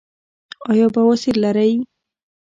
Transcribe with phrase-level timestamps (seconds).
[0.71, 1.73] ایا بواسیر لرئ؟